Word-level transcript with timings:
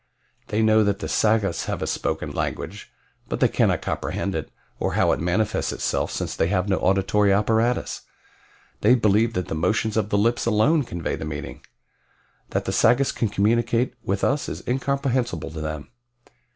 They 0.47 0.63
know 0.63 0.83
that 0.83 0.97
the 0.97 1.07
Sagoths 1.07 1.65
have 1.65 1.83
a 1.83 1.85
spoken 1.85 2.31
language, 2.31 2.91
but 3.29 3.39
they 3.39 3.47
cannot 3.47 3.83
comprehend 3.83 4.33
it, 4.33 4.49
or 4.79 4.93
how 4.95 5.11
it 5.11 5.19
manifests 5.19 5.71
itself, 5.71 6.09
since 6.09 6.35
they 6.35 6.47
have 6.47 6.67
no 6.67 6.77
auditory 6.79 7.31
apparatus. 7.31 8.01
They 8.79 8.95
believe 8.95 9.33
that 9.33 9.47
the 9.47 9.53
motions 9.53 9.97
of 9.97 10.09
the 10.09 10.17
lips 10.17 10.47
alone 10.47 10.85
convey 10.85 11.17
the 11.17 11.25
meaning. 11.25 11.63
That 12.49 12.65
the 12.65 12.71
Sagoths 12.73 13.11
can 13.11 13.29
communicate 13.29 13.93
with 14.03 14.23
us 14.23 14.49
is 14.49 14.67
incomprehensible 14.67 15.51
to 15.51 15.61
them. 15.61 15.89